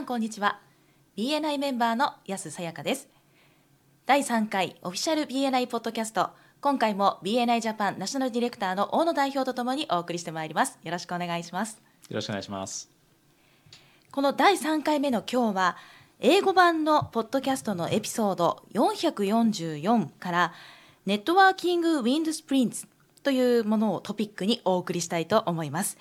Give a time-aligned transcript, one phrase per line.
[0.00, 0.58] んこんにちは。
[1.18, 3.06] BNI メンバーの安さやかです。
[4.06, 6.30] 第3回オフィシャル BNI ポッドキャスト。
[6.62, 10.78] 今回も BNI ジャパンナショナルディレクターの大野代表とともにお送りしてまいります。
[10.82, 11.82] よろしくお願いします。
[12.08, 12.88] よろしくお願いします。
[14.10, 15.76] この第3回目の今日は
[16.18, 20.54] 英語版のポッドキャストのエピソード444から
[21.04, 22.86] ネットワーキングウィンドスプリンツ
[23.22, 25.98] というものをトピックにお送りしたいと思います。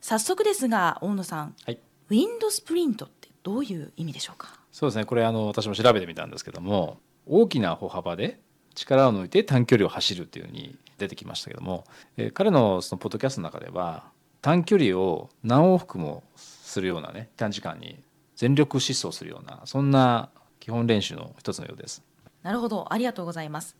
[0.00, 1.80] 早速ですが大野さん、はい、
[2.10, 3.08] ウィンドスプリント
[3.42, 4.58] どういう意味でしょうか？
[4.72, 5.04] そうですね。
[5.04, 8.40] これあの私も調べてみたんですけども大きな歩幅で
[8.74, 11.84] 力を抜いて短距離を走るっていうふうに出てきましたけども、
[12.16, 14.04] えー、彼のそのポッドキャストの中では
[14.42, 17.98] 短距離を何往復もするようなね短時間に
[18.36, 20.30] 全力疾走するようなそんな
[20.60, 22.02] 基本練習の一つのようです。
[22.42, 22.92] なるほど。
[22.92, 23.76] ありがとうございます。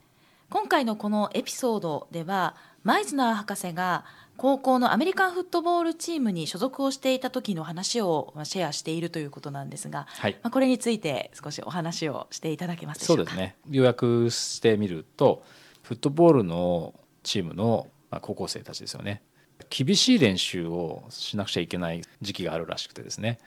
[0.50, 4.04] 今回のこのエピソードではマイズナー博士が
[4.38, 13.24] 高校のアメリカンフットボールチームに所属をしていた時の話をシェアしているということなんですが、はい、まあ、これについて少しお話をしていただけますでしょうか？
[13.24, 13.56] そうですね。
[13.68, 15.42] 要約してみると
[15.82, 17.88] フットボールのチームの
[18.22, 19.22] 高校生たちですよね。
[19.68, 23.38] 厳しい練習をしなくちゃいけない時期があるらしくてですね。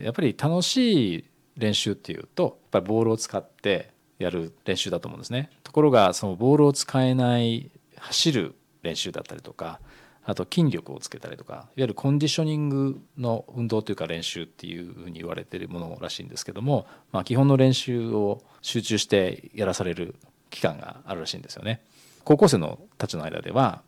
[0.00, 1.24] やっぱり楽しい
[1.56, 5.50] 練習っていうとやっぱりボールを使ってやる練習だと思うんですね。
[5.62, 9.80] ところがそのボールを使えない走る練習だったりとか
[10.26, 20.14] あと筋力をつけたりとかいわゆるコンディショニングの運動というか練習っていうふうに言われているものらしいんですけども、まあ、基本の練習を集中してやらされる
[20.50, 21.82] 期間があるらしいんですよね。
[22.24, 23.82] 高校生のたちの間では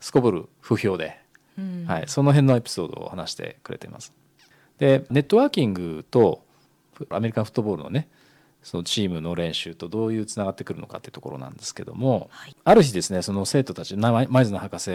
[0.00, 1.18] すこぶる不評で、
[1.58, 4.14] うん、はい、その辺のエピソードを話してくれています。
[4.78, 6.44] でネットワーキングと
[7.10, 8.08] アメリカンフットボールのね
[8.62, 14.90] そのチームの練習とどういうつながってくるのかっていうところなんですけども、はい、ある日ですねその生徒たちマイズナ博士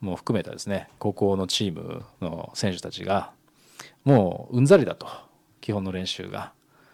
[0.00, 3.30] も含めたですね高校のチームの選手たちが
[4.04, 5.06] もううんざりだと
[5.60, 6.52] 基本の練習が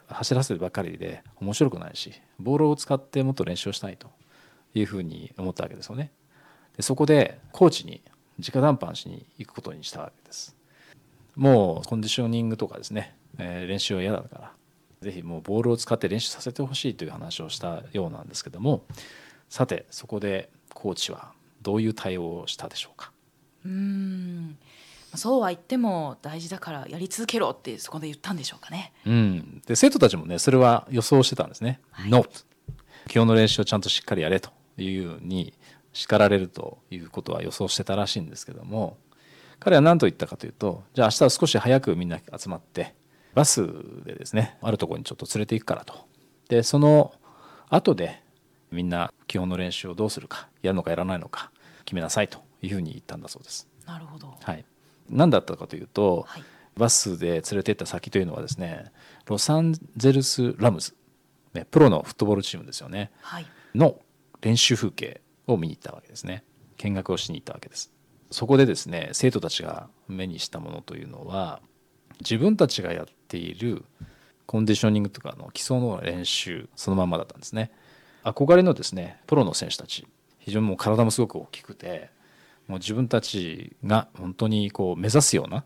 [0.09, 4.09] 走らせるばかりで面白くないしボールを使ってもっと練習をしたいと
[4.75, 6.13] いうふうに思ったわけですよね。
[6.77, 8.03] でそこでコーチに
[8.39, 10.55] 直談判しに行くことにしたわけです。
[11.35, 14.53] もうコンディショニングとかですね、えー、練習は嫌だから
[15.07, 18.83] ぜひもうボールを使って練習させてほしいという話をしたようなんですけども
[19.49, 23.13] さてそこでコーチはどういう対応をしたでしょうか？
[23.65, 24.59] うん。
[25.15, 28.93] そうは言っても大事だからやり続けろってそこで言ったんでしょうかね。
[29.07, 31.81] うん、で生徒たちもねそれは予想してたんですね。
[31.91, 32.27] はい、No
[33.09, 35.55] 基本の練習をちゃんとしっかりやれというふうに
[35.93, 38.99] 叱られるということは予想してたらしいんですけども
[39.59, 42.95] 彼は何と言ったかというとじゃあ明日は少し早くみんな集まって
[43.37, 43.67] バス
[44.07, 45.95] でですねあるところにちょっと連れて行くからと。
[46.49, 47.13] でその
[47.69, 48.23] 後で
[48.73, 51.51] みんな基本の練習をどうするかやるのかやらないのか
[51.85, 53.69] 決めなさいというふうに言ったんだそうです。
[53.85, 54.65] なるほど、はい、
[55.11, 56.43] 何だったかというと、はい、
[56.79, 58.91] バスで連れて行った先というのはですね
[59.27, 60.95] ロサンゼルス・ラムズ、
[61.53, 64.01] ね、プロのフットボールチームですよね、はい、の
[64.41, 66.43] 練習風景を見に行ったわけですね。
[66.79, 67.93] 見学をしに行ったわけです。
[68.31, 71.61] そこでですね生徒たちが目にしたものというのは
[72.21, 73.85] 自分たちがやっている
[74.47, 77.71] コンディショニングとかの基礎の練習そのままだったんですね
[78.25, 80.07] 憧れのですねプロの選手たち
[80.39, 82.11] 非常にもう体もすごく大きくて
[82.69, 85.65] もう自分たちが本当にこう目指すような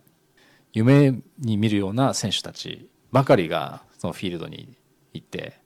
[0.72, 4.76] 夢に見るような選手たちばかりがそのフィールドに
[5.12, 5.60] 行って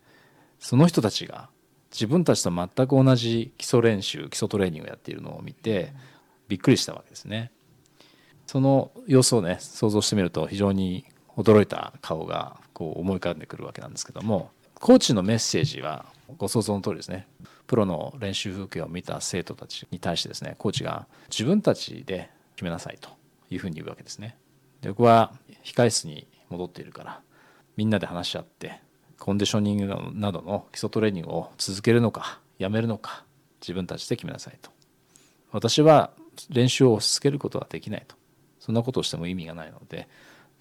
[0.59, 1.51] その人たちが
[1.93, 5.93] 自分たちと全く同じ基礎練習基礎トレーニングをやっているのを見て
[6.49, 7.53] びっくりしたわけですね。
[8.47, 11.07] その様子をね想像してみると非常に
[11.37, 16.07] 驚いた顔がこう思い浮かんでくるわけなんですけどもコーチのメッセージは
[16.37, 17.27] ご想像の通りですね
[17.67, 23.09] プロの練習風景を見た生徒たちに対してですねコーチが自分たちで決めなさいと
[23.51, 24.37] いうふうに言うわけですね。
[24.81, 25.33] で僕は
[25.65, 27.21] 控室に戻っているから
[27.77, 28.81] みんなで話し合って
[29.19, 33.25] コンディショニングなどの基礎トレーニングを続けるのかやめるのか
[33.61, 34.71] 自分たちで決めなさいと。
[35.53, 36.11] 私は
[36.51, 38.17] 練習を続けることはできないと。
[38.61, 40.09] そんなことをしても意味がないので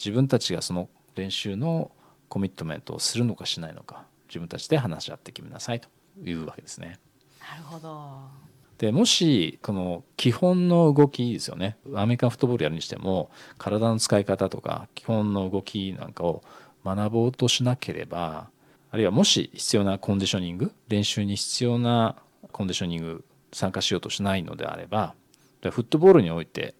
[0.03, 1.91] 自分たちがその練習の
[2.27, 5.87] コミットメントをするのかしないのか自分たちで話し合って決めなさいと
[6.23, 6.99] いうわけですね。
[7.39, 8.43] なるほど
[8.79, 16.43] でもしこの基本の動きですよねアメリカンフットボールやるにしても体の使い方とか基本の動きなんかを
[16.83, 18.49] 学ぼうとしなければ
[18.91, 22.15] あるいはもし必要なコンディショニング練習に必要な
[22.51, 23.23] コンディショニング
[23.53, 25.13] 参加しようとしないのであれば
[25.61, 26.73] フットボールにおいて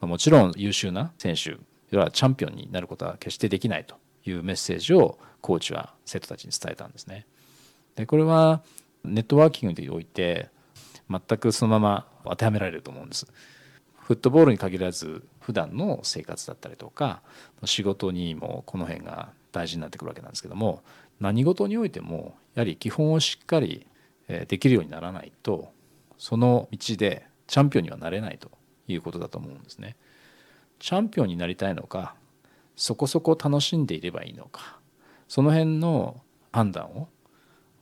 [0.00, 1.56] もちろん優秀な選手
[1.92, 7.26] 要はチャンピオンになることは決してできないというメッセージをコーチは生徒たちに伝えたんですね。
[7.94, 8.62] でこれは
[9.04, 10.48] ネットワーキングにおいて
[11.08, 13.26] 全くそのまま当てはめられると思うんです。
[13.98, 17.22] フットボールに限らず普段の生活だったりとか
[17.64, 20.82] 仕事にもこの辺が大事になってくるわけなんですけども
[21.20, 23.86] 何事においてもやはり基本をしっかり
[24.48, 25.72] できるようにならないと
[26.18, 28.50] その道でチャンピオンにはなれないと
[28.88, 29.96] いうことだと思うんですね。
[30.82, 32.16] チャンピオンになりたいのか
[32.74, 34.80] そこそこ楽しんでいればいいのか
[35.28, 36.20] その辺の
[36.50, 37.08] 判断を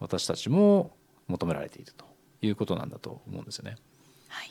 [0.01, 0.91] 私たちも
[1.27, 2.05] 求められていると
[2.43, 3.77] いうことなんだと思うんですよね。
[4.29, 4.51] はい、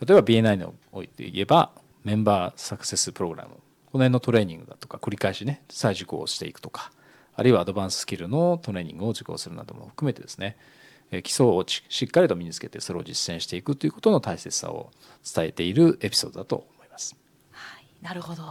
[0.00, 1.70] 例えば BNI において言えば
[2.02, 6.90] メンバーサクセスプログラムこの辺のトレーニングだとか繰り返しね再受講をしていくとか
[7.34, 10.56] あるいはアドバンススキルのトレーニングを受講するなども含めてですね
[11.22, 14.90] 基礎をしっかりと身につけてそれを実践していくということの大切さを
[15.22, 16.70] 伝えているエピソードだと思います。
[16.70, 16.75] はい、
[18.06, 18.44] なるほど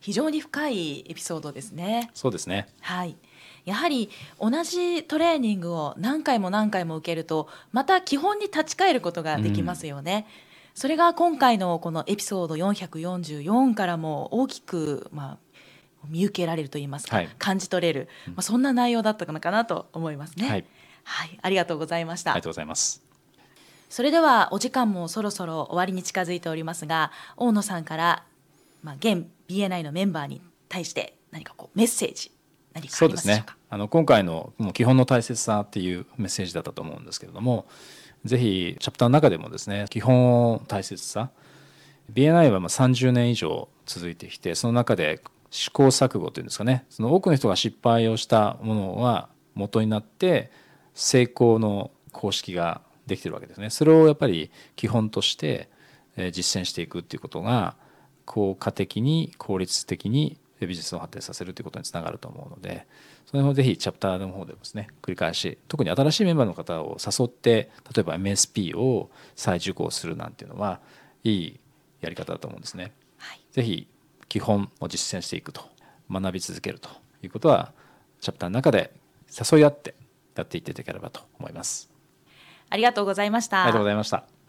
[0.00, 2.10] 非常に深いエピソードですね。
[2.12, 2.66] そうですね。
[2.80, 3.16] はい。
[3.64, 4.10] やはり
[4.40, 10.26] 同じトレーニングを何回も何回も受けるとまた基本に立ち返ることができますよね。
[10.46, 15.38] うんそれが今回のこのエピソード444からも大きく、まあ、
[16.08, 20.48] 見受けられると言いますか、はい、感じ取れる、まあ、そんな内容だったのかなと思いますね。
[20.48, 20.64] はい、
[21.04, 22.32] はい、ありがとうございました。
[22.32, 23.02] ありがとうございます。
[23.90, 28.24] それではお時間もそろそろ終わりに近づいておりますが大野さんから、
[28.82, 32.32] まあ、現 BNI のメンバーに対して何かこうメッセージ
[32.74, 33.56] 何かありますでしょうか？
[33.70, 37.66] あの今回のもう基本の大切さっていうメッセージだったと思うんですけれども
[38.24, 41.30] ぜひチャプターの中でもですね基本大切さ。
[42.12, 46.84] BNI はまあ30年以上続いてきてその中で試行錯誤というんですかね。
[46.90, 50.50] その多くの人が失敗をしたものは元になって
[50.94, 53.70] 成功の公式ができてるわけですね。
[53.70, 55.68] それをやっぱり基本として
[56.32, 57.76] 実践していくっていうことが
[58.24, 62.86] 効果的に効率的にビジネスを発展させるということにつながると思うので
[63.26, 70.80] その辺をぜひチャプターの方でですね繰り返し特に新しいメンバーの方を誘って例えば MSP を再受講するなんていうのは
[71.24, 71.60] いい
[72.00, 72.92] やり方だと思うんですね。
[73.18, 73.86] はい、ぜひ
[74.28, 75.62] 基本を実践していくと
[76.10, 76.88] 学び続けると
[77.22, 77.72] いうことは
[78.20, 78.92] チャプターの中で
[79.28, 79.94] 誘い合って
[80.34, 81.90] やっていっていただければと思います。
[82.70, 83.62] ありがとうございました。
[83.62, 84.41] ありがとうございました。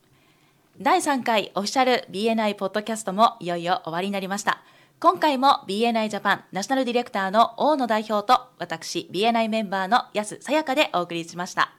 [0.80, 4.64] 第3回オフィシャル BNI ポッドキャストもいよいよ終わりになりました。
[5.00, 11.74] 今回も BNI ジャパンナショナルディレクターの大野代表と私 BNI メンバーの安さやかでお送りしました。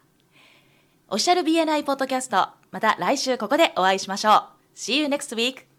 [1.09, 4.43] オフィシャル BNI ポッドキャストまた来週ここでお会いしましょう。
[4.77, 5.74] See you next week!